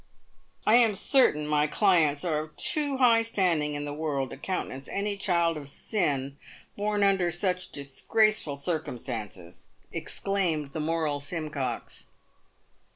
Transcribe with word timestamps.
y*T" 0.65 0.77
I 0.81 0.83
am 0.83 0.95
'certain 0.95 1.45
my 1.47 1.67
clients 1.67 2.25
are 2.25 2.39
of 2.39 2.55
too 2.57 2.97
high 2.97 3.21
standing 3.21 3.75
in 3.75 3.85
the 3.85 3.93
world 3.93 4.31
to 4.31 4.37
countenance 4.37 4.89
any 4.91 5.15
child 5.15 5.57
of 5.57 5.69
sin 5.69 6.37
born 6.75 7.03
under 7.03 7.29
such 7.29 7.71
disgraceful 7.71 8.55
circum 8.55 8.97
stances!" 8.97 9.67
exclaimed 9.93 10.71
the 10.71 10.79
moral 10.79 11.19
Simcox. 11.19 12.07